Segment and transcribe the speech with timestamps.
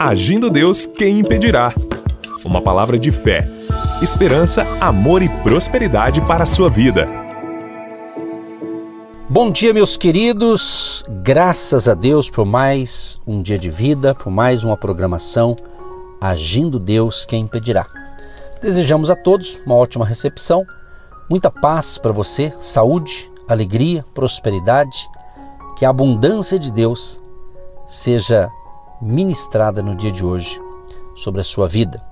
[0.00, 1.74] Agindo Deus, quem impedirá?
[2.44, 3.48] Uma palavra de fé,
[4.00, 7.08] esperança, amor e prosperidade para a sua vida.
[9.28, 11.04] Bom dia, meus queridos.
[11.24, 15.56] Graças a Deus por mais um dia de vida, por mais uma programação.
[16.20, 17.84] Agindo Deus, quem impedirá?
[18.62, 20.64] Desejamos a todos uma ótima recepção,
[21.28, 25.10] muita paz para você, saúde, alegria, prosperidade,
[25.76, 27.20] que a abundância de Deus
[27.84, 28.48] seja
[29.00, 30.60] ministrada no dia de hoje
[31.14, 32.02] sobre a sua vida.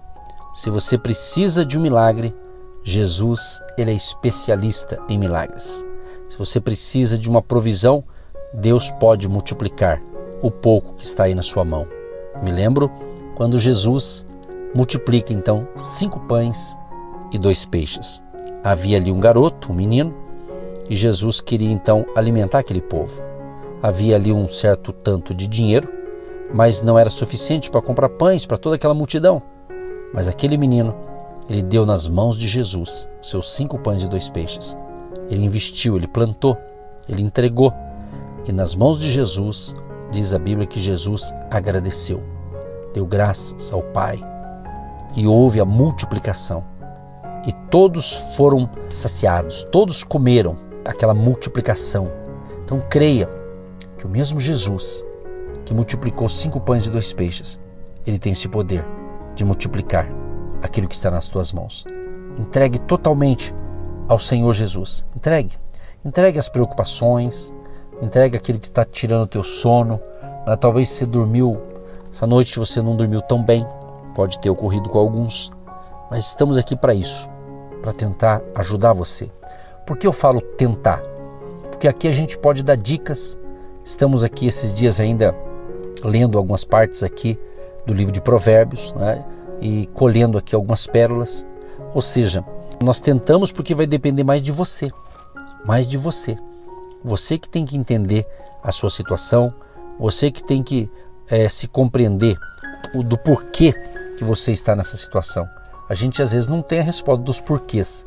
[0.55, 2.34] Se você precisa de um milagre,
[2.83, 5.84] Jesus, ele é especialista em milagres.
[6.29, 8.05] Se você precisa de uma provisão,
[8.55, 10.01] Deus pode multiplicar
[10.41, 11.87] o pouco que está aí na sua mão.
[12.43, 12.91] Me lembro
[13.34, 14.27] quando Jesus
[14.74, 16.77] multiplica então cinco pães
[17.32, 18.23] e dois peixes.
[18.62, 20.15] Havia ali um garoto, um menino,
[20.88, 23.21] e Jesus queria então alimentar aquele povo.
[23.82, 25.88] Havia ali um certo tanto de dinheiro,
[26.52, 29.42] mas não era suficiente para comprar pães para toda aquela multidão.
[30.12, 30.95] Mas aquele menino,
[31.48, 34.76] ele deu nas mãos de Jesus seus cinco pães e dois peixes.
[35.30, 36.56] Ele investiu, ele plantou,
[37.09, 37.73] ele entregou.
[38.46, 39.74] E nas mãos de Jesus,
[40.10, 42.23] diz a Bíblia que Jesus agradeceu,
[42.95, 44.21] deu graças ao Pai
[45.16, 46.65] e houve a multiplicação.
[47.46, 52.10] E todos foram saciados, todos comeram aquela multiplicação.
[52.65, 53.28] Então creia
[53.99, 55.04] que o mesmo Jesus
[55.66, 57.60] que multiplicou cinco pães e dois peixes,
[58.06, 58.86] ele tem esse poder
[59.34, 60.09] de multiplicar
[60.62, 61.84] aquilo que está nas tuas mãos.
[62.38, 63.52] Entregue totalmente
[64.09, 65.04] ao Senhor Jesus.
[65.14, 65.59] Entregue.
[66.04, 67.53] Entregue as preocupações,
[68.00, 70.00] entregue aquilo que está tirando o teu sono.
[70.60, 71.60] Talvez você dormiu,
[72.12, 73.66] essa noite você não dormiu tão bem,
[74.14, 75.50] pode ter ocorrido com alguns,
[76.09, 77.28] mas estamos aqui para isso,
[77.82, 79.28] para tentar ajudar você.
[79.84, 81.03] Por que eu falo tentar?
[81.72, 83.37] Porque aqui a gente pode dar dicas.
[83.84, 85.34] Estamos aqui esses dias ainda
[86.06, 87.38] lendo algumas partes aqui
[87.84, 89.25] do livro de Provérbios né?
[89.60, 91.44] e colhendo aqui algumas pérolas.
[91.94, 92.44] Ou seja,
[92.82, 94.91] nós tentamos porque vai depender mais de você,
[95.65, 96.39] mais de você.
[97.05, 98.27] Você que tem que entender
[98.62, 99.53] a sua situação,
[99.99, 100.91] você que tem que
[101.28, 102.37] é, se compreender
[102.94, 103.73] do porquê
[104.17, 105.49] que você está nessa situação.
[105.88, 108.06] A gente às vezes não tem a resposta dos porquês,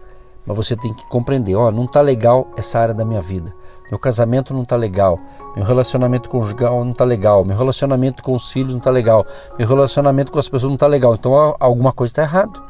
[0.50, 3.54] mas você tem que compreender, ó, oh, não está legal essa área da minha vida.
[3.92, 5.20] Meu casamento não está legal,
[5.56, 9.28] meu relacionamento conjugal não está legal, meu relacionamento com os filhos não está legal,
[9.60, 11.14] meu relacionamento com as pessoas não está legal.
[11.14, 12.64] Então alguma coisa está errado.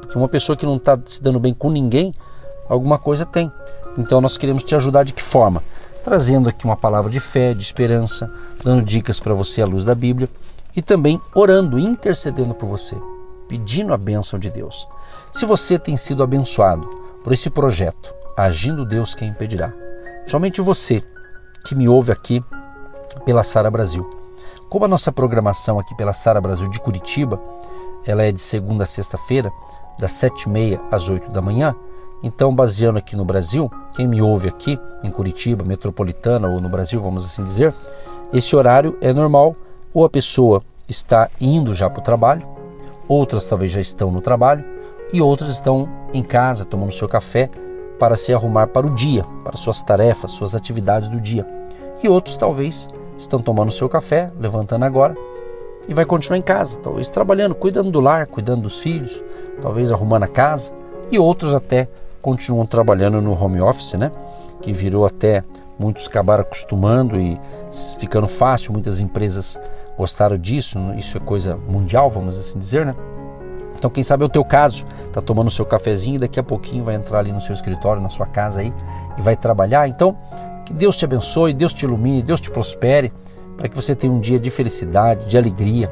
[0.00, 2.14] Porque uma pessoa que não está se dando bem com ninguém,
[2.66, 3.52] alguma coisa tem.
[3.98, 5.62] Então nós queremos te ajudar de que forma?
[6.02, 8.32] Trazendo aqui uma palavra de fé, de esperança,
[8.64, 10.30] dando dicas para você à luz da Bíblia
[10.74, 12.96] e também orando, intercedendo por você,
[13.50, 14.88] pedindo a bênção de Deus.
[15.30, 19.72] Se você tem sido abençoado por esse projeto, agindo Deus quem impedirá.
[20.26, 21.02] Somente você
[21.64, 22.42] que me ouve aqui
[23.24, 24.08] pela Sara Brasil.
[24.68, 27.40] Como a nossa programação aqui pela Sara Brasil de Curitiba,
[28.06, 29.52] ela é de segunda a sexta-feira,
[29.98, 31.74] das sete e meia às oito da manhã.
[32.22, 37.00] Então, baseando aqui no Brasil, quem me ouve aqui em Curitiba, metropolitana ou no Brasil,
[37.00, 37.74] vamos assim dizer,
[38.32, 39.54] esse horário é normal
[39.92, 42.48] ou a pessoa está indo já para o trabalho,
[43.06, 44.64] outras talvez já estão no trabalho
[45.12, 47.50] e outras estão em casa tomando seu café
[47.98, 51.46] para se arrumar para o dia, para suas tarefas, suas atividades do dia.
[52.02, 55.16] E outros talvez estão tomando seu café, levantando agora
[55.86, 59.22] e vai continuar em casa, talvez trabalhando, cuidando do lar, cuidando dos filhos,
[59.60, 60.72] talvez arrumando a casa,
[61.10, 61.88] e outros até
[62.20, 64.12] continuam trabalhando no home office, né?
[64.60, 65.44] Que virou até
[65.78, 67.40] muitos acabaram acostumando e
[67.98, 69.60] ficando fácil, muitas empresas
[69.96, 72.94] gostaram disso, isso é coisa mundial, vamos assim dizer, né?
[73.82, 76.84] Então, quem sabe é o teu caso, tá tomando o seu cafezinho daqui a pouquinho
[76.84, 78.72] vai entrar ali no seu escritório, na sua casa aí
[79.18, 79.88] e vai trabalhar.
[79.88, 80.16] Então,
[80.64, 83.12] que Deus te abençoe, Deus te ilumine, Deus te prospere,
[83.56, 85.90] para que você tenha um dia de felicidade, de alegria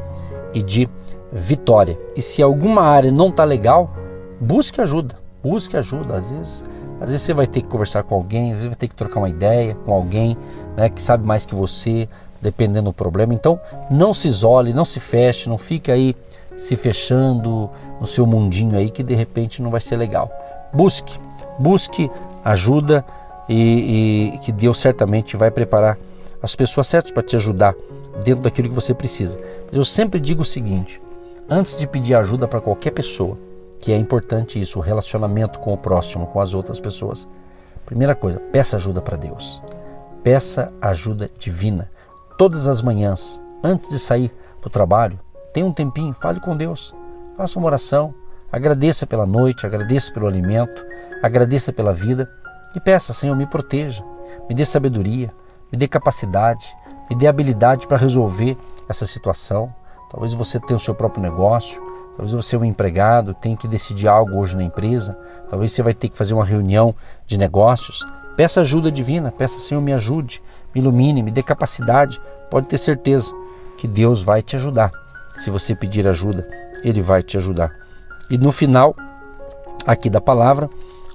[0.54, 0.88] e de
[1.32, 1.98] vitória.
[2.14, 3.92] E se alguma área não está legal,
[4.40, 5.16] busque ajuda.
[5.42, 6.14] Busque ajuda.
[6.14, 6.64] Às vezes,
[7.00, 9.18] às vezes você vai ter que conversar com alguém, às vezes vai ter que trocar
[9.18, 10.36] uma ideia com alguém
[10.76, 12.08] né, que sabe mais que você,
[12.40, 13.34] dependendo do problema.
[13.34, 13.58] Então,
[13.90, 16.14] não se isole, não se feche, não fique aí
[16.56, 17.70] se fechando
[18.00, 20.30] no seu mundinho aí que de repente não vai ser legal.
[20.72, 21.18] Busque,
[21.58, 22.10] busque
[22.44, 23.04] ajuda
[23.48, 25.98] e, e que Deus certamente vai preparar
[26.42, 27.74] as pessoas certas para te ajudar
[28.24, 29.38] dentro daquilo que você precisa.
[29.66, 31.00] Mas eu sempre digo o seguinte:
[31.48, 33.36] antes de pedir ajuda para qualquer pessoa,
[33.80, 37.28] que é importante isso, o relacionamento com o próximo, com as outras pessoas.
[37.86, 39.62] Primeira coisa, peça ajuda para Deus.
[40.22, 41.90] Peça ajuda divina.
[42.36, 44.30] Todas as manhãs, antes de sair
[44.60, 45.18] para o trabalho,
[45.52, 46.94] tenha um tempinho, fale com Deus.
[47.36, 48.14] Faça uma oração,
[48.52, 50.84] agradeça pela noite, agradeça pelo alimento,
[51.22, 52.30] agradeça pela vida
[52.74, 54.04] e peça, Senhor, me proteja,
[54.48, 55.32] me dê sabedoria,
[55.72, 56.74] me dê capacidade,
[57.08, 58.56] me dê habilidade para resolver
[58.88, 59.74] essa situação.
[60.10, 61.82] talvez você tenha o seu próprio negócio,
[62.16, 65.16] talvez você é um empregado, tem que decidir algo hoje na empresa,
[65.48, 66.94] talvez você vai ter que fazer uma reunião
[67.26, 68.04] de negócios.
[68.36, 70.42] Peça ajuda divina, peça Senhor, me ajude,
[70.74, 72.20] me ilumine, me dê capacidade.
[72.50, 73.32] Pode ter certeza
[73.76, 74.99] que Deus vai te ajudar.
[75.40, 76.46] Se você pedir ajuda,
[76.84, 77.74] Ele vai te ajudar.
[78.30, 78.94] E no final
[79.86, 80.68] aqui da palavra,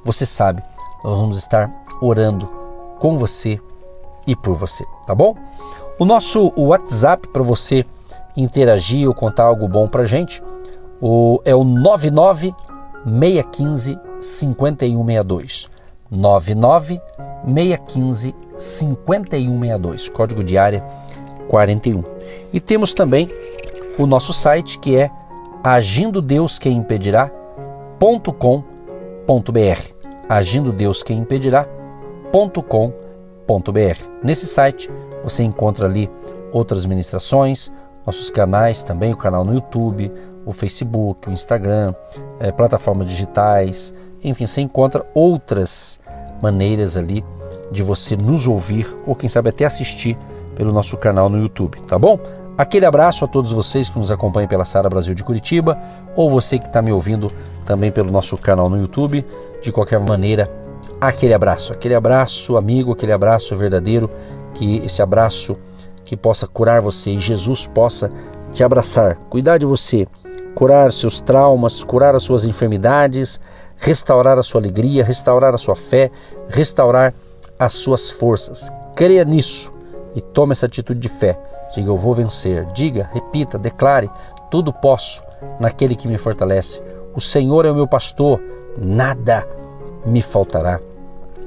[0.03, 0.63] você sabe,
[1.03, 2.47] nós vamos estar orando
[2.99, 3.59] com você
[4.27, 5.35] e por você, tá bom?
[5.99, 7.85] O nosso WhatsApp para você
[8.35, 10.43] interagir ou contar algo bom para gente
[10.99, 12.53] o, é o 99
[13.05, 15.69] 615 5162.
[16.09, 16.99] 99
[17.45, 20.83] 615 5162, código de área
[21.47, 22.03] 41.
[22.51, 23.29] E temos também
[23.97, 25.09] o nosso site que é
[25.63, 27.31] agindo Deus quem impedirá.com.br.
[30.27, 31.69] Agindo Deus quem impedirá.com.br.
[34.23, 34.91] Nesse site
[35.23, 36.09] você encontra ali
[36.51, 37.71] outras ministrações,
[38.05, 40.11] nossos canais também, o canal no YouTube,
[40.45, 41.93] o Facebook, o Instagram,
[42.39, 43.93] é, plataformas digitais,
[44.23, 45.99] enfim, você encontra outras
[46.41, 47.23] maneiras ali
[47.71, 50.17] de você nos ouvir ou quem sabe até assistir
[50.55, 52.19] pelo nosso canal no YouTube, tá bom?
[52.57, 55.77] Aquele abraço a todos vocês que nos acompanham pela Sara Brasil de Curitiba
[56.15, 57.29] ou você que está me ouvindo
[57.65, 59.25] também pelo nosso canal no YouTube.
[59.61, 60.49] De qualquer maneira,
[61.01, 64.09] aquele abraço, aquele abraço amigo, aquele abraço verdadeiro
[64.53, 65.57] que esse abraço
[66.05, 68.09] que possa curar você e Jesus possa
[68.53, 70.07] te abraçar, cuidar de você,
[70.53, 73.41] curar seus traumas, curar as suas enfermidades,
[73.75, 76.09] restaurar a sua alegria, restaurar a sua fé,
[76.47, 77.13] restaurar
[77.59, 78.71] as suas forças.
[78.95, 79.73] Creia nisso
[80.15, 81.37] e tome essa atitude de fé.
[81.73, 82.65] Diga, eu vou vencer.
[82.73, 84.09] Diga, repita, declare:
[84.49, 85.23] tudo posso
[85.59, 86.81] naquele que me fortalece.
[87.15, 88.41] O Senhor é o meu pastor,
[88.77, 89.47] nada
[90.05, 90.79] me faltará.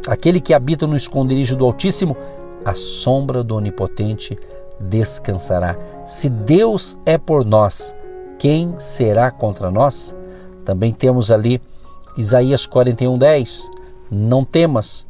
[0.07, 2.17] Aquele que habita no esconderijo do Altíssimo
[2.65, 4.39] a sombra do Onipotente
[4.81, 5.77] descansará.
[6.07, 7.97] Se Deus é por nós,
[8.39, 10.17] quem será contra nós?
[10.65, 11.61] Também temos ali
[12.17, 13.71] Isaías 41:10.
[14.11, 15.07] Não temas,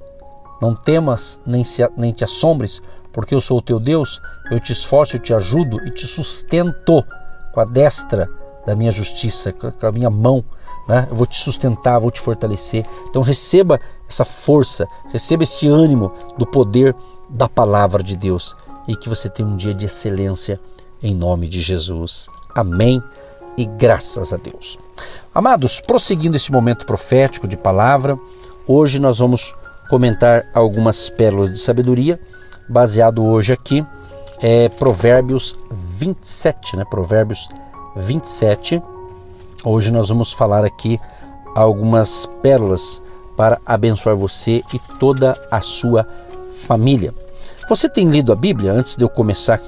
[0.61, 2.83] não temas nem, se, nem te assombres,
[3.13, 4.21] porque eu sou o teu Deus,
[4.51, 7.05] eu te esforço, eu te ajudo e te sustento
[7.53, 8.29] com a destra
[8.67, 10.45] da minha justiça, com a minha mão.
[10.87, 11.07] Né?
[11.11, 12.85] Eu vou te sustentar, vou te fortalecer.
[13.09, 16.95] Então receba essa força, receba este ânimo do poder
[17.29, 18.57] da palavra de Deus
[18.87, 20.59] e que você tenha um dia de excelência
[21.03, 22.29] em nome de Jesus.
[22.55, 23.03] Amém
[23.57, 24.79] e graças a Deus.
[25.35, 28.19] Amados, prosseguindo esse momento profético de palavra,
[28.67, 29.55] hoje nós vamos
[29.89, 32.21] comentar algumas pérolas de sabedoria,
[32.69, 33.85] baseado hoje aqui
[34.41, 36.85] é Provérbios 27, né?
[36.88, 37.49] Provérbios
[37.97, 38.82] 27.
[39.65, 41.00] Hoje nós vamos falar aqui
[41.55, 43.03] algumas pérolas
[43.37, 46.06] para abençoar você e toda a sua
[46.67, 47.12] família.
[47.69, 49.61] Você tem lido a Bíblia antes de eu começar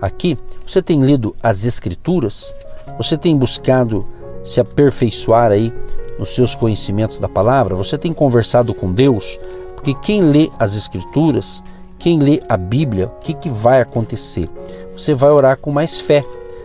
[0.00, 0.38] aqui?
[0.66, 2.54] Você tem lido as Escrituras?
[2.96, 4.06] Você tem buscado
[4.44, 5.72] se aperfeiçoar aí
[6.18, 7.74] nos seus conhecimentos da palavra?
[7.74, 9.38] Você tem conversado com Deus?
[9.74, 11.62] Porque quem lê as Escrituras,
[12.00, 14.48] quem lê a Bíblia, o que, que vai acontecer?
[14.96, 16.24] Você vai orar com mais fé,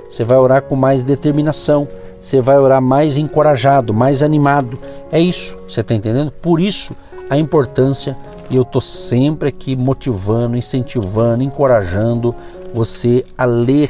[0.09, 1.87] você vai orar com mais determinação,
[2.19, 4.79] você vai orar mais encorajado, mais animado.
[5.11, 6.31] É isso, você está entendendo?
[6.31, 6.95] Por isso
[7.29, 8.17] a importância
[8.49, 12.33] e eu estou sempre aqui motivando, incentivando, encorajando
[12.73, 13.89] você a ler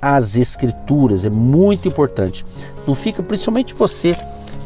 [0.00, 1.26] as Escrituras.
[1.26, 2.44] É muito importante.
[2.86, 4.16] Não fica, principalmente você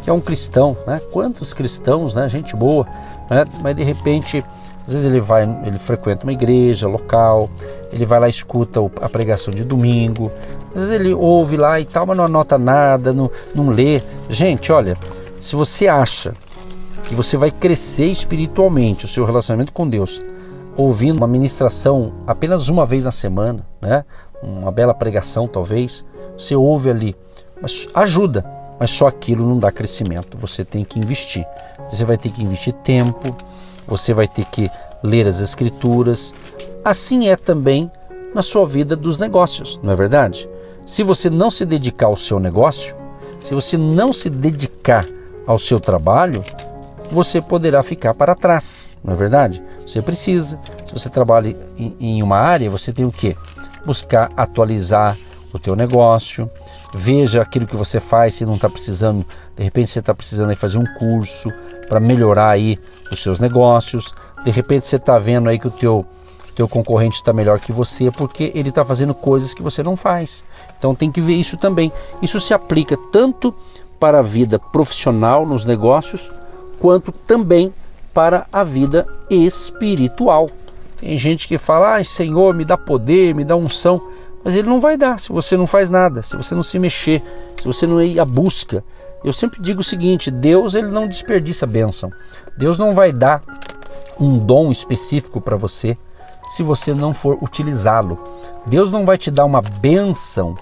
[0.03, 1.01] que é um cristão, né?
[1.11, 2.29] Quantos cristãos, né?
[2.29, 2.87] Gente boa,
[3.29, 3.45] né?
[3.63, 4.45] Mas de repente,
[4.87, 7.49] às vezes ele vai, ele frequenta uma igreja local,
[7.93, 10.31] ele vai lá escuta a pregação de domingo,
[10.75, 14.03] às vezes ele ouve lá e tal, mas não anota nada, não, não lê.
[14.29, 14.97] Gente, olha,
[15.41, 16.35] se você acha
[17.05, 20.23] que você vai crescer espiritualmente o seu relacionamento com Deus,
[20.77, 24.05] ouvindo uma ministração apenas uma vez na semana, né?
[24.43, 26.05] Uma bela pregação talvez,
[26.37, 27.17] você ouve ali,
[27.61, 28.45] mas ajuda,
[28.79, 30.37] mas só aquilo não dá crescimento.
[30.39, 31.47] Você tem que investir.
[31.89, 33.37] Você vai ter que investir tempo,
[33.87, 34.71] você vai ter que
[35.03, 36.35] ler as escrituras.
[36.85, 37.91] Assim é também
[38.35, 40.49] na sua vida dos negócios, não é verdade?
[40.87, 42.95] Se você não se dedicar ao seu negócio,
[43.43, 45.07] se você não se dedicar
[45.47, 46.45] ao seu trabalho,
[47.11, 49.63] você poderá ficar para trás, não é verdade?
[49.87, 53.37] Você precisa, se você trabalha em uma área, você tem o que?
[53.85, 55.17] Buscar atualizar
[55.53, 56.49] o teu negócio,
[56.93, 59.25] veja aquilo que você faz, se não está precisando,
[59.57, 61.53] de repente você está precisando fazer um curso
[61.95, 62.77] para melhorar aí
[63.09, 66.05] os seus negócios, de repente você está vendo aí que o teu,
[66.57, 70.45] teu concorrente está melhor que você porque ele está fazendo coisas que você não faz.
[70.77, 71.93] Então tem que ver isso também.
[72.21, 73.55] Isso se aplica tanto
[74.01, 76.29] para a vida profissional nos negócios,
[76.81, 77.73] quanto também
[78.13, 80.51] para a vida espiritual.
[80.99, 84.03] Tem gente que fala: "Ai, Senhor, me dá poder, me dá unção".
[84.43, 87.23] Mas ele não vai dar se você não faz nada, se você não se mexer,
[87.57, 88.83] se você não ir à busca.
[89.25, 92.13] Eu sempre digo o seguinte: Deus ele não desperdiça bênção.
[92.57, 93.43] Deus não vai dar
[94.21, 95.97] um dom específico para você
[96.47, 98.23] se você não for utilizá-lo.
[98.67, 100.57] Deus não vai te dar uma bênção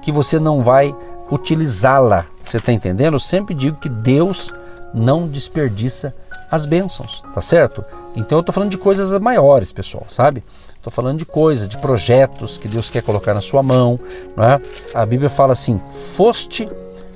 [0.00, 0.94] que você não vai
[1.30, 2.26] utilizá-la.
[2.42, 3.14] Você está entendendo?
[3.14, 4.54] Eu sempre digo que Deus
[4.92, 6.14] não desperdiça
[6.48, 7.84] as bênçãos, tá certo?
[8.14, 10.44] Então eu estou falando de coisas maiores, pessoal, sabe?
[10.68, 13.98] Estou falando de coisas, de projetos que Deus quer colocar na sua mão.
[14.36, 14.60] Não é?
[14.94, 15.80] A Bíblia fala assim:
[16.14, 16.68] foste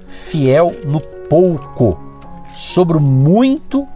[0.08, 1.96] fiel no pouco,
[2.56, 3.86] sobre muito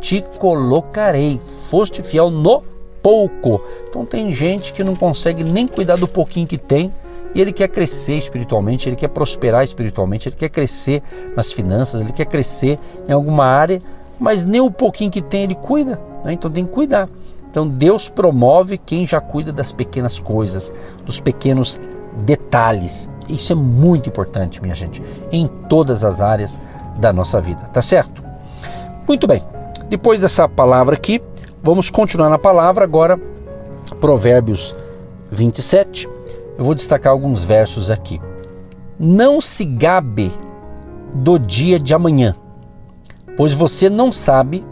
[0.00, 1.40] te colocarei.
[1.68, 2.62] Foste fiel no
[3.02, 3.60] pouco.
[3.88, 6.92] Então tem gente que não consegue nem cuidar do pouquinho que tem
[7.34, 11.02] e ele quer crescer espiritualmente, ele quer prosperar espiritualmente, ele quer crescer
[11.34, 13.80] nas finanças, ele quer crescer em alguma área,
[14.20, 16.00] mas nem o pouquinho que tem ele cuida.
[16.24, 16.34] Né?
[16.34, 17.08] Então tem que cuidar.
[17.50, 20.72] Então Deus promove quem já cuida das pequenas coisas,
[21.04, 21.80] dos pequenos
[22.18, 23.08] detalhes.
[23.32, 26.60] Isso é muito importante, minha gente, em todas as áreas
[26.98, 28.22] da nossa vida, tá certo?
[29.08, 29.42] Muito bem.
[29.88, 31.20] Depois dessa palavra aqui,
[31.62, 33.18] vamos continuar na palavra agora,
[34.00, 34.74] Provérbios
[35.30, 36.08] 27.
[36.58, 38.20] Eu vou destacar alguns versos aqui.
[38.98, 40.30] Não se gabe
[41.14, 42.36] do dia de amanhã,
[43.36, 44.64] pois você não sabe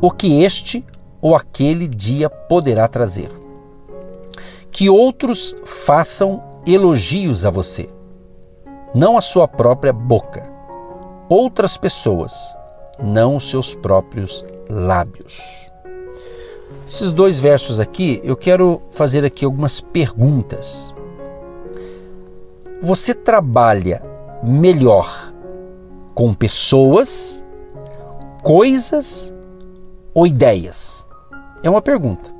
[0.00, 0.84] o que este
[1.20, 3.30] ou aquele dia poderá trazer.
[4.70, 7.88] Que outros façam elogios a você,
[8.94, 10.50] não a sua própria boca.
[11.28, 12.56] Outras pessoas,
[12.98, 15.70] não os seus próprios lábios.
[16.86, 20.94] Esses dois versos aqui, eu quero fazer aqui algumas perguntas.
[22.80, 24.02] Você trabalha
[24.42, 25.32] melhor
[26.14, 27.44] com pessoas,
[28.42, 29.34] coisas
[30.14, 31.06] ou ideias?
[31.62, 32.30] é uma pergunta.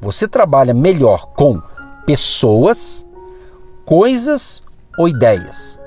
[0.00, 1.60] Você trabalha melhor com
[2.04, 3.06] pessoas,
[3.84, 4.62] coisas
[4.98, 5.80] ou ideias?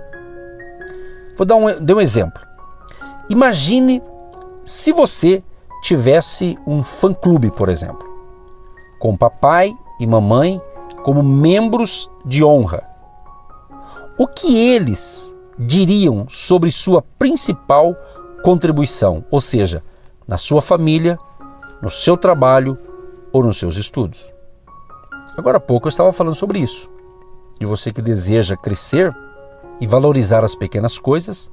[1.38, 2.42] Vou dar um, dar um exemplo.
[3.30, 4.02] Imagine
[4.66, 5.44] se você
[5.82, 8.08] tivesse um fã-clube, por exemplo,
[9.00, 10.62] com papai e mamãe
[11.04, 12.84] como membros de honra.
[14.18, 17.96] O que eles diriam sobre sua principal
[18.44, 19.84] contribuição, ou seja,
[20.28, 21.20] na sua família,
[21.82, 22.78] no seu trabalho
[23.32, 24.34] ou nos seus estudos.
[25.38, 26.90] Agora há pouco eu estava falando sobre isso.
[27.60, 29.16] De você que deseja crescer
[29.80, 31.52] e valorizar as pequenas coisas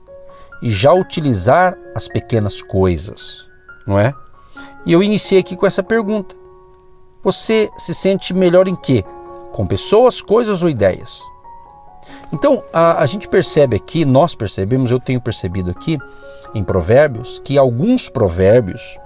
[0.62, 3.49] e já utilizar as pequenas coisas,
[3.87, 4.14] não é?
[4.87, 6.35] E eu iniciei aqui com essa pergunta.
[7.23, 9.04] Você se sente melhor em quê?
[9.52, 11.23] Com pessoas, coisas ou ideias?
[12.32, 15.99] Então, a, a gente percebe aqui, nós percebemos, eu tenho percebido aqui
[16.54, 18.99] em Provérbios, que alguns provérbios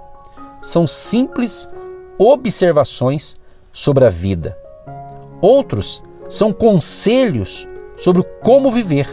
[0.61, 1.67] são simples
[2.17, 3.39] observações
[3.71, 4.57] sobre a vida.
[5.39, 7.67] Outros são conselhos
[7.97, 9.07] sobre como viver.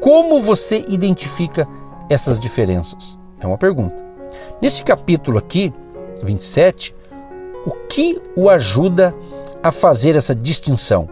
[0.00, 1.66] Como você identifica
[2.08, 3.18] essas diferenças?
[3.40, 4.04] É uma pergunta.
[4.60, 5.72] Nesse capítulo aqui,
[6.22, 6.94] 27,
[7.66, 9.14] o que o ajuda
[9.62, 11.08] a fazer essa distinção?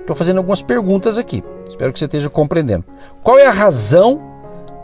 [0.00, 1.42] Estou fazendo algumas perguntas aqui.
[1.68, 2.84] Espero que você esteja compreendendo.
[3.22, 4.30] Qual é a razão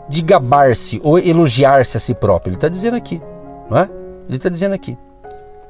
[0.07, 2.49] de gabar-se ou elogiar-se a si próprio.
[2.49, 3.21] Ele está dizendo aqui,
[3.69, 3.89] não é?
[4.27, 4.97] Ele está dizendo aqui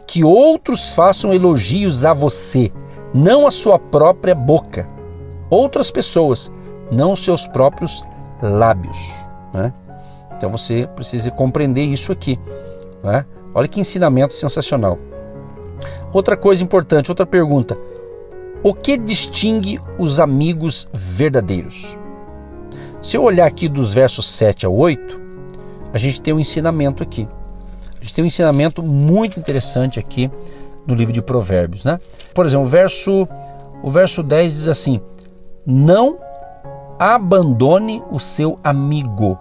[0.06, 2.72] que outros façam elogios a você,
[3.18, 4.88] não a sua própria boca.
[5.50, 6.52] Outras pessoas,
[6.92, 8.06] não os seus próprios
[8.42, 9.12] lábios.
[9.52, 9.74] Né?
[10.36, 12.40] Então você precisa compreender isso aqui.
[13.04, 13.26] Né?
[13.56, 15.00] Olha que ensinamento sensacional.
[16.14, 17.78] Outra coisa importante, outra pergunta:
[18.62, 21.98] o que distingue os amigos verdadeiros?
[23.02, 25.22] Se eu olhar aqui dos versos 7 a 8,
[25.92, 27.28] a gente tem um ensinamento aqui.
[28.00, 30.30] A gente tem um ensinamento muito interessante aqui
[30.88, 32.00] no livro de Provérbios, né?
[32.34, 33.28] Por exemplo, o verso,
[33.84, 35.02] o verso 10 diz assim:
[35.66, 36.18] Não
[36.98, 39.38] abandone o seu amigo,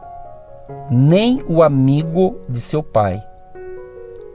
[0.90, 3.22] nem o amigo de seu pai.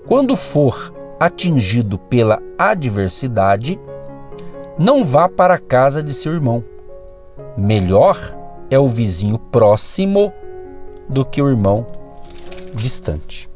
[0.08, 3.80] Quando for atingido pela adversidade,
[4.77, 6.63] não vá para a casa de seu irmão.
[7.56, 8.18] Melhor
[8.70, 10.34] é o vizinho próximo
[11.08, 11.86] do que o irmão
[12.74, 13.50] distante.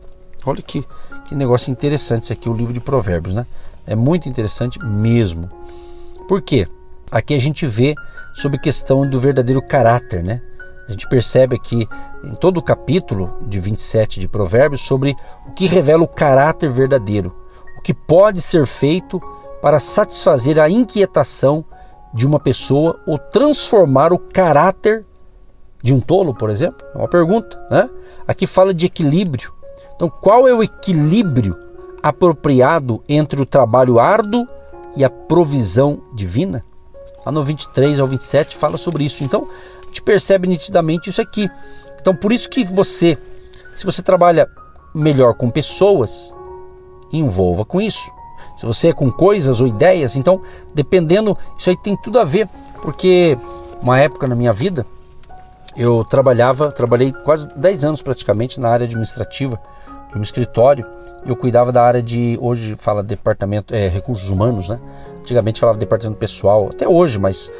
[0.45, 0.85] Olha que,
[1.25, 3.45] que negócio interessante isso aqui, o livro de Provérbios, né?
[3.85, 5.49] É muito interessante mesmo.
[6.27, 6.67] Por quê?
[7.11, 7.95] Aqui a gente vê
[8.33, 10.41] sobre a questão do verdadeiro caráter, né?
[10.87, 11.87] A gente percebe aqui
[12.23, 15.15] em todo o capítulo de 27 de Provérbios sobre
[15.47, 17.35] o que revela o caráter verdadeiro,
[17.77, 19.19] o que pode ser feito
[19.61, 21.65] para satisfazer a inquietação
[22.13, 25.05] de uma pessoa ou transformar o caráter
[25.81, 26.85] de um tolo, por exemplo?
[26.93, 27.89] É uma pergunta, né?
[28.27, 29.53] Aqui fala de equilíbrio.
[29.95, 31.57] Então, qual é o equilíbrio
[32.03, 34.47] apropriado entre o trabalho árduo
[34.95, 36.63] e a provisão divina?
[37.25, 39.23] Lá no 23 ao 27 fala sobre isso.
[39.23, 39.47] Então,
[39.83, 41.49] a gente percebe nitidamente isso aqui.
[41.99, 43.17] Então, por isso que você,
[43.75, 44.47] se você trabalha
[44.93, 46.35] melhor com pessoas,
[47.11, 48.11] envolva com isso.
[48.57, 50.41] Se você é com coisas ou ideias, então,
[50.73, 52.47] dependendo, isso aí tem tudo a ver,
[52.81, 53.37] porque
[53.81, 54.85] uma época na minha vida,
[55.75, 59.59] eu trabalhava, trabalhei quase 10 anos praticamente na área administrativa,
[60.17, 60.85] no escritório,
[61.25, 64.79] eu cuidava da área de, hoje fala departamento, é, recursos humanos, né?
[65.19, 67.51] Antigamente falava departamento pessoal, até hoje, mas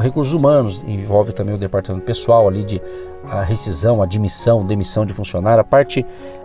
[0.00, 2.80] recursos humanos envolve também o departamento pessoal ali de
[3.28, 6.04] a rescisão, admissão, demissão de funcionário, a parte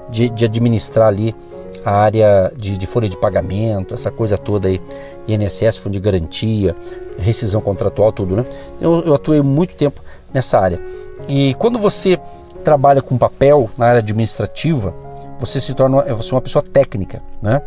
[0.09, 1.35] de, de administrar ali
[1.83, 4.81] a área de, de, folha de pagamento, essa coisa toda aí,
[5.27, 6.75] INSS, fundo de garantia,
[7.17, 8.45] rescisão contratual, tudo, né?
[8.79, 10.01] Eu, eu atuei muito tempo
[10.33, 10.79] nessa área.
[11.27, 12.19] E quando você
[12.63, 14.93] trabalha com papel na área administrativa,
[15.41, 17.61] você se torna você é uma pessoa técnica, né?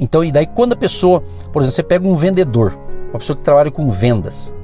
[0.00, 1.22] Então, e daí quando a pessoa,
[1.52, 2.76] por exemplo, você pega um vendedor,
[3.10, 4.54] uma pessoa que trabalha com vendas,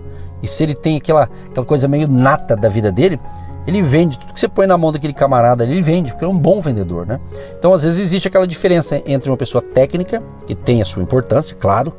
[0.43, 3.21] e se ele tem aquela, aquela coisa meio nata da vida dele,
[3.67, 6.29] ele vende tudo que você põe na mão daquele camarada ali, ele vende, porque é
[6.29, 7.21] um bom vendedor, né?
[7.59, 11.55] Então, às vezes existe aquela diferença entre uma pessoa técnica, que tem a sua importância,
[11.55, 11.93] claro,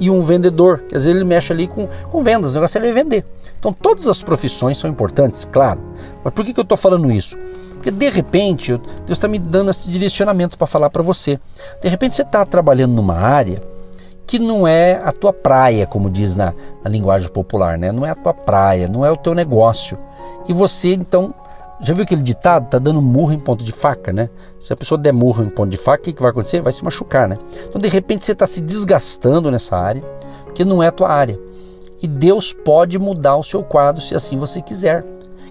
[0.00, 2.84] e um vendedor, que às vezes ele mexe ali com, com vendas, o negócio é
[2.84, 3.24] ele vender.
[3.64, 5.80] Então, todas as profissões são importantes, claro.
[6.22, 7.38] Mas por que, que eu estou falando isso?
[7.72, 11.40] Porque de repente, Deus está me dando esse direcionamento para falar para você.
[11.80, 13.62] De repente, você está trabalhando numa área
[14.26, 16.52] que não é a tua praia, como diz na,
[16.82, 17.90] na linguagem popular, né?
[17.90, 19.96] Não é a tua praia, não é o teu negócio.
[20.46, 21.32] E você, então,
[21.80, 22.68] já viu aquele ditado?
[22.68, 24.28] Tá dando murro em ponto de faca, né?
[24.58, 26.60] Se a pessoa der murro em ponto de faca, o que, que vai acontecer?
[26.60, 27.38] Vai se machucar, né?
[27.66, 30.04] Então, de repente, você está se desgastando nessa área,
[30.54, 31.38] que não é a tua área.
[32.04, 35.02] E Deus pode mudar o seu quadro se assim você quiser.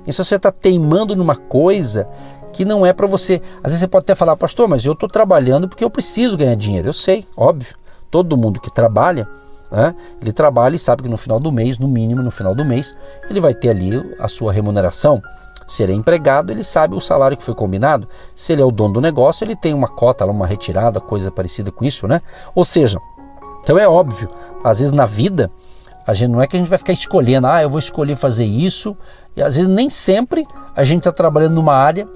[0.06, 2.08] E se você está teimando numa coisa
[2.52, 3.42] que não é para você.
[3.64, 6.54] Às vezes você pode até falar, pastor, mas eu estou trabalhando porque eu preciso ganhar
[6.54, 6.90] dinheiro.
[6.90, 7.76] Eu sei, óbvio.
[8.12, 9.28] Todo mundo que trabalha,
[9.72, 12.64] né, ele trabalha e sabe que no final do mês, no mínimo no final do
[12.64, 12.96] mês,
[13.28, 15.24] ele vai ter ali a sua remuneração.
[15.66, 18.08] Se ele é empregado, ele sabe o salário que foi combinado.
[18.36, 21.72] Se ele é o dono do negócio, ele tem uma cota, uma retirada, coisa parecida
[21.72, 22.22] com isso, né?
[22.54, 23.00] Ou seja,
[23.64, 24.30] então é óbvio,
[24.64, 25.50] às vezes na vida,
[26.06, 28.46] a gente não é que a gente vai ficar escolhendo, ah, eu vou escolher fazer
[28.46, 28.96] isso,
[29.36, 32.08] e às vezes nem sempre a gente está trabalhando numa área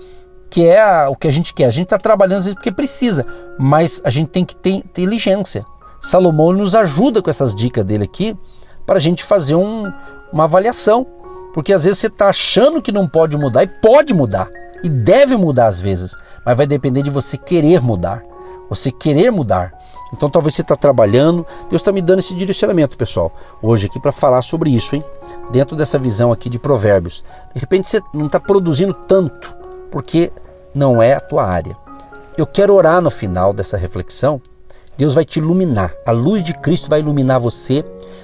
[0.49, 1.65] que é a, o que a gente quer.
[1.65, 3.25] A gente está trabalhando às vezes porque precisa,
[3.57, 5.65] mas a gente tem que ter inteligência.
[5.99, 8.37] Salomão nos ajuda com essas dicas dele aqui
[8.85, 9.91] para a gente fazer um,
[10.31, 11.05] uma avaliação.
[11.53, 14.49] Porque às vezes você está achando que não pode mudar e pode mudar.
[14.83, 18.23] E deve mudar às vezes, mas vai depender de você querer mudar.
[18.69, 19.73] Você querer mudar.
[20.13, 24.11] Então talvez você está trabalhando, Deus está me dando esse direcionamento, pessoal, hoje aqui para
[24.11, 25.03] falar sobre isso, hein?
[25.51, 27.25] Dentro dessa visão aqui de provérbios.
[27.53, 29.55] De repente você não está produzindo tanto,
[29.91, 30.31] porque
[30.73, 31.75] não é a tua área.
[32.37, 34.39] Eu quero orar no final dessa reflexão.
[34.97, 35.93] Deus vai te iluminar.
[36.05, 37.83] A luz de Cristo vai iluminar você,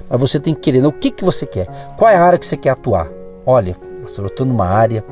[0.09, 0.81] mas você tem que querer.
[0.81, 0.87] Né?
[0.87, 1.67] O que, que você quer?
[1.97, 3.09] Qual é a área que você quer atuar?
[3.45, 5.03] Olha, pastor, eu estou numa área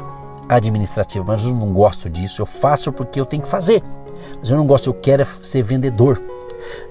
[0.48, 2.42] administrativa, mas eu não gosto disso.
[2.42, 3.84] Eu faço porque eu tenho que fazer.
[4.40, 6.22] Mas eu não gosto, eu quero é ser vendedor.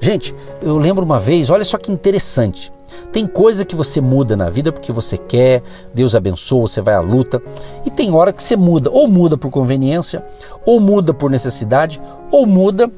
[0.01, 2.73] Gente, eu lembro uma vez, olha só que interessante.
[3.12, 5.62] Tem coisa que você muda na vida porque você quer,
[5.93, 7.43] Deus abençoa, você vai à luta.
[7.85, 10.25] E tem hora que você muda, ou muda por conveniência,
[10.64, 12.90] ou muda por necessidade, ou muda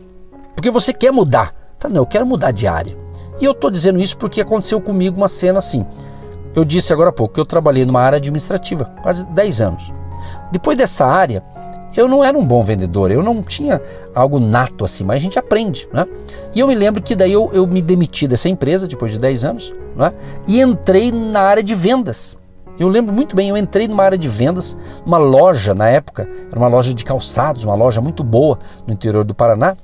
[0.55, 1.55] porque você quer mudar.
[1.91, 2.97] Não, eu quero mudar de área.
[3.41, 5.85] E eu estou dizendo isso porque aconteceu comigo uma cena assim.
[6.55, 9.93] Eu disse agora há pouco que eu trabalhei numa área administrativa, quase 10 anos.
[10.53, 11.43] Depois dessa área,
[11.97, 13.81] eu não era um bom vendedor, eu não tinha
[14.15, 16.07] algo nato assim, mas a gente aprende, né?
[16.55, 19.45] E eu me lembro que daí eu, eu me demiti dessa empresa depois de 10
[19.45, 20.13] anos, né?
[20.47, 22.39] E entrei na área de vendas.
[22.79, 26.59] Eu lembro muito bem, eu entrei numa área de vendas, numa loja na época, era
[26.59, 29.77] uma loja de calçados, uma loja muito boa no interior do Paraná.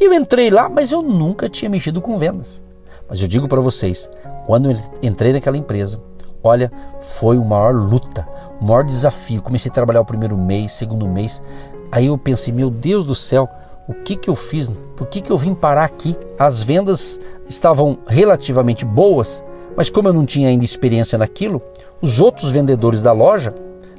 [0.00, 2.64] E eu entrei lá, mas eu nunca tinha mexido com vendas.
[3.08, 4.10] Mas eu digo para vocês,
[4.46, 6.00] quando eu entrei naquela empresa,
[6.42, 8.26] olha, foi uma maior luta,
[8.60, 9.42] o maior desafio.
[9.42, 11.42] Comecei a trabalhar o primeiro mês, segundo mês.
[11.90, 13.48] Aí eu pensei, meu Deus do céu,
[13.88, 14.70] o que, que eu fiz?
[14.96, 16.16] Por que, que eu vim parar aqui?
[16.38, 19.44] As vendas estavam relativamente boas,
[19.76, 21.60] mas como eu não tinha ainda experiência naquilo,
[22.00, 23.54] os outros vendedores da loja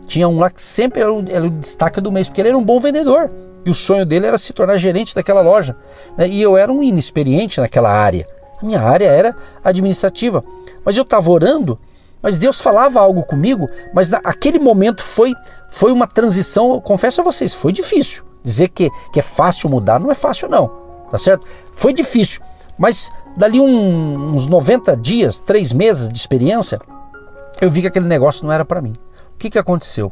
[0.05, 2.57] tinham um lá que sempre era o, era o destaque do mês, porque ele era
[2.57, 3.29] um bom vendedor.
[3.65, 5.75] E o sonho dele era se tornar gerente daquela loja.
[6.17, 6.27] Né?
[6.27, 8.27] E eu era um inexperiente naquela área.
[8.61, 10.43] Minha área era administrativa.
[10.83, 11.79] Mas eu estava orando
[12.23, 15.33] mas Deus falava algo comigo, mas naquele momento foi,
[15.67, 18.23] foi uma transição, eu confesso a vocês, foi difícil.
[18.41, 20.69] Dizer que, que é fácil mudar não é fácil, não,
[21.11, 21.45] tá certo?
[21.73, 22.41] Foi difícil,
[22.77, 26.79] mas dali um, uns 90 dias, três meses de experiência,
[27.61, 28.93] eu vi que aquele negócio não era para mim.
[29.33, 30.11] O que, que aconteceu?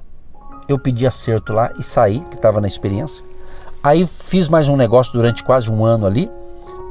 [0.68, 3.24] Eu pedi acerto lá e saí, que estava na experiência.
[3.84, 6.30] Aí fiz mais um negócio durante quase um ano ali,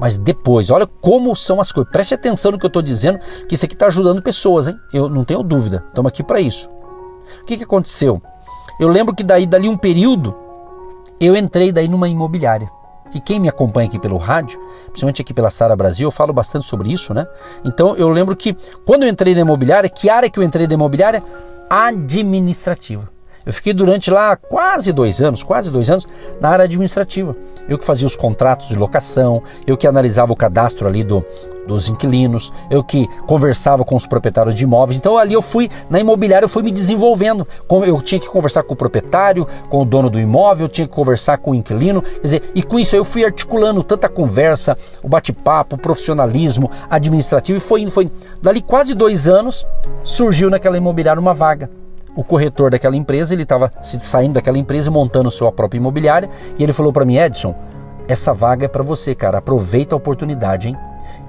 [0.01, 0.71] mas depois.
[0.71, 1.93] Olha como são as coisas.
[1.93, 4.81] Preste atenção no que eu estou dizendo, que isso aqui está ajudando pessoas, hein?
[4.95, 5.85] Eu não tenho dúvida.
[5.87, 6.71] Estamos aqui para isso.
[7.43, 8.21] O que, que aconteceu?
[8.81, 10.35] Eu lembro que daí, dali um período,
[11.21, 12.71] eu entrei daí numa imobiliária.
[13.13, 16.65] Que quem me acompanha aqui pelo rádio, principalmente aqui pela Sara Brasil, eu falo bastante
[16.65, 17.27] sobre isso, né?
[17.63, 20.75] Então eu lembro que quando eu entrei na imobiliária, que área que eu entrei na
[20.75, 21.23] imobiliária?
[21.69, 23.20] Administrativa.
[23.45, 26.07] Eu fiquei durante lá quase dois anos, quase dois anos,
[26.41, 27.35] na área administrativa.
[27.69, 31.25] Eu que fazia os contratos de locação, eu que analisava o cadastro ali do,
[31.67, 34.99] dos inquilinos, eu que conversava com os proprietários de imóveis.
[34.99, 37.47] Então ali eu fui, na imobiliária eu fui me desenvolvendo.
[37.87, 40.95] Eu tinha que conversar com o proprietário, com o dono do imóvel, eu tinha que
[40.95, 42.03] conversar com o inquilino.
[42.03, 47.57] Quer dizer, e com isso eu fui articulando tanta conversa, o bate-papo, o profissionalismo administrativo.
[47.57, 48.13] E foi indo, foi indo.
[48.43, 49.67] Dali quase dois anos,
[50.05, 51.71] surgiu naquela imobiliária uma vaga
[52.15, 56.63] o corretor daquela empresa, ele estava saindo daquela empresa e montando sua própria imobiliária, e
[56.63, 57.55] ele falou para mim, Edson,
[58.09, 60.77] essa vaga é para você, cara, aproveita a oportunidade, hein?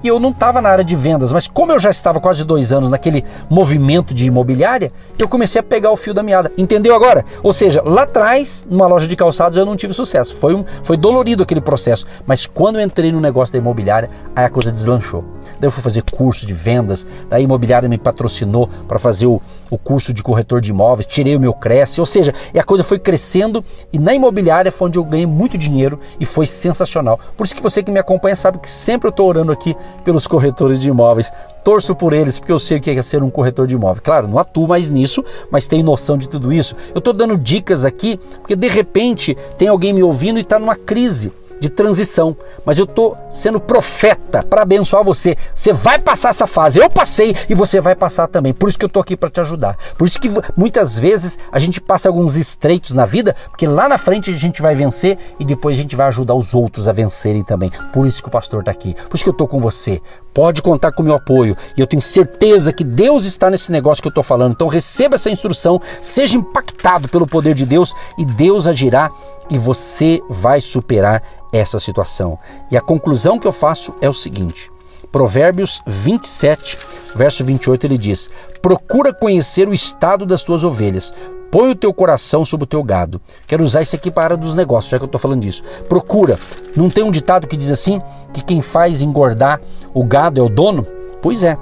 [0.02, 2.72] E eu não estava na área de vendas, mas como eu já estava quase dois
[2.72, 6.50] anos naquele movimento de imobiliária, eu comecei a pegar o fio da meada.
[6.58, 7.24] Entendeu agora?
[7.40, 10.34] Ou seja, lá atrás, numa loja de calçados, eu não tive sucesso.
[10.34, 12.04] Foi, um, foi dolorido aquele processo.
[12.26, 15.22] Mas quando eu entrei no negócio da imobiliária, aí a coisa deslanchou.
[15.62, 19.40] Daí eu fui fazer curso de vendas, daí a imobiliária me patrocinou para fazer o,
[19.70, 22.82] o curso de corretor de imóveis, tirei o meu Cresce, ou seja, e a coisa
[22.82, 27.16] foi crescendo e na imobiliária foi onde eu ganhei muito dinheiro e foi sensacional.
[27.36, 30.26] Por isso que você que me acompanha sabe que sempre eu estou orando aqui pelos
[30.26, 33.68] corretores de imóveis, torço por eles porque eu sei o que é ser um corretor
[33.68, 34.02] de imóvel.
[34.02, 36.74] Claro, não atuo mais nisso, mas tenho noção de tudo isso.
[36.92, 40.74] Eu estou dando dicas aqui porque de repente tem alguém me ouvindo e está numa
[40.74, 41.30] crise
[41.62, 45.36] de transição, mas eu estou sendo profeta para abençoar você.
[45.54, 46.80] Você vai passar essa fase.
[46.80, 48.52] Eu passei e você vai passar também.
[48.52, 49.76] Por isso que eu estou aqui para te ajudar.
[49.96, 53.96] Por isso que muitas vezes a gente passa alguns estreitos na vida, porque lá na
[53.96, 57.44] frente a gente vai vencer e depois a gente vai ajudar os outros a vencerem
[57.44, 57.70] também.
[57.92, 58.96] Por isso que o pastor está aqui.
[59.08, 60.02] Por isso que eu estou com você.
[60.34, 61.56] Pode contar com o meu apoio.
[61.76, 64.52] E eu tenho certeza que Deus está nesse negócio que eu estou falando.
[64.52, 69.12] Então receba essa instrução, seja impactado pelo poder de Deus e Deus agirá
[69.52, 72.38] e você vai superar essa situação.
[72.70, 74.70] E a conclusão que eu faço é o seguinte:
[75.12, 76.78] Provérbios 27,
[77.14, 78.30] verso 28, ele diz:
[78.62, 81.14] Procura conhecer o estado das tuas ovelhas,
[81.50, 83.20] põe o teu coração sobre o teu gado.
[83.46, 85.62] Quero usar isso aqui para a área dos negócios, já que eu estou falando disso.
[85.86, 86.38] Procura.
[86.74, 88.00] Não tem um ditado que diz assim:
[88.32, 89.60] que quem faz engordar
[89.92, 90.86] o gado é o dono?
[91.20, 91.58] Pois é.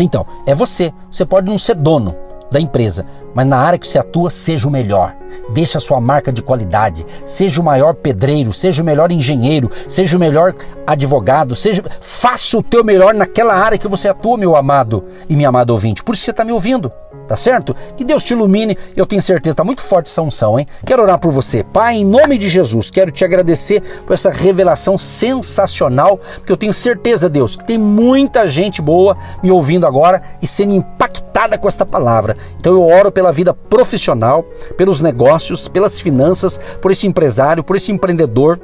[0.00, 0.92] Então, é você.
[1.10, 2.16] Você pode não ser dono
[2.50, 3.04] da empresa,
[3.36, 5.14] mas na área que você atua, seja o melhor.
[5.52, 7.04] Deixa a sua marca de qualidade.
[7.26, 10.54] Seja o maior pedreiro, seja o melhor engenheiro, seja o melhor
[10.86, 15.50] advogado, seja faça o teu melhor naquela área que você atua, meu amado e minha
[15.50, 16.02] amada ouvinte.
[16.02, 16.90] Por isso você está me ouvindo,
[17.28, 17.76] tá certo?
[17.94, 18.78] Que Deus te ilumine.
[18.96, 20.66] Eu tenho certeza, está muito forte essa unção, hein?
[20.86, 21.62] Quero orar por você.
[21.62, 26.72] Pai, em nome de Jesus, quero te agradecer por essa revelação sensacional, porque eu tenho
[26.72, 31.84] certeza, Deus, que tem muita gente boa me ouvindo agora e sendo impactada com esta
[31.84, 32.36] palavra.
[32.58, 34.44] Então eu oro pela pela vida profissional,
[34.76, 38.60] pelos negócios, pelas finanças, por esse empresário, por esse empreendedor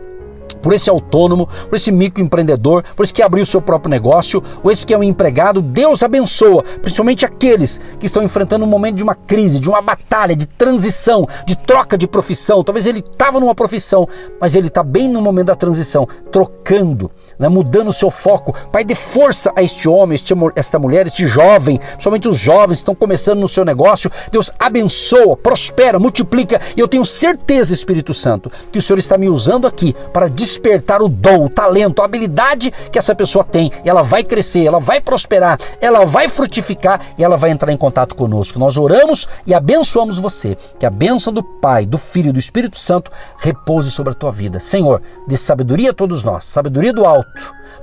[0.60, 4.70] por esse autônomo, por esse microempreendedor, por esse que abriu o seu próprio negócio, ou
[4.70, 9.02] esse que é um empregado, Deus abençoa, principalmente aqueles que estão enfrentando um momento de
[9.02, 12.62] uma crise, de uma batalha, de transição, de troca de profissão.
[12.62, 14.08] Talvez ele estava numa profissão,
[14.40, 17.10] mas ele está bem no momento da transição, trocando,
[17.42, 18.54] né, mudando o seu foco.
[18.70, 20.16] Pai, dê força a este homem,
[20.54, 24.08] esta mulher, este jovem, principalmente os jovens que estão começando no seu negócio.
[24.30, 26.60] Deus abençoa, prospera, multiplica.
[26.76, 31.02] E eu tenho certeza, Espírito Santo, que o Senhor está me usando aqui para despertar
[31.02, 33.72] o dom, o talento, a habilidade que essa pessoa tem.
[33.84, 38.14] Ela vai crescer, ela vai prosperar, ela vai frutificar e ela vai entrar em contato
[38.14, 38.56] conosco.
[38.56, 40.56] Nós oramos e abençoamos você.
[40.78, 44.30] Que a bênção do Pai, do Filho e do Espírito Santo repouse sobre a tua
[44.30, 44.60] vida.
[44.60, 47.31] Senhor, dê sabedoria a todos nós, sabedoria do alto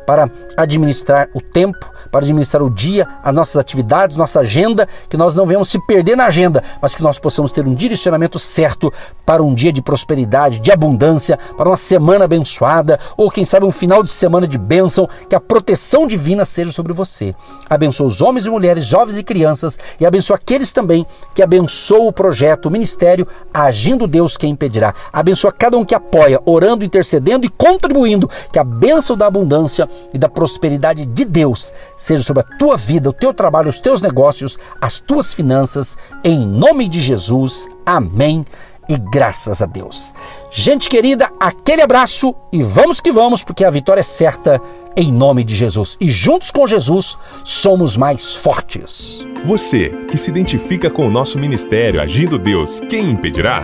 [0.06, 5.36] para administrar o tempo, para administrar o dia, as nossas atividades, nossa agenda, que nós
[5.36, 8.92] não venhamos se perder na agenda, mas que nós possamos ter um direcionamento certo
[9.24, 13.72] para um dia de prosperidade, de abundância, para uma semana abençoada, ou quem sabe um
[13.72, 17.36] final de semana de bênção, que a proteção divina seja sobre você.
[17.70, 22.12] Abençoa os homens e mulheres, jovens e crianças, e abençoa aqueles também que abençoam o
[22.12, 24.96] projeto, o ministério, agindo Deus quem impedirá.
[25.14, 30.18] Abençoa cada um que apoia, orando, intercedendo e contribuindo, que a bênção da abundância e
[30.18, 34.60] da prosperidade de Deus seja sobre a tua vida, o teu trabalho, os teus negócios,
[34.82, 37.68] as tuas finanças, em nome de Jesus.
[37.86, 38.46] Amém.
[38.88, 40.14] E graças a Deus.
[40.52, 44.60] Gente querida, aquele abraço e vamos que vamos, porque a vitória é certa
[44.98, 45.96] em nome de Jesus.
[46.02, 49.26] E juntos com Jesus somos mais fortes.
[49.46, 53.64] Você que se identifica com o nosso ministério Agindo Deus, quem impedirá?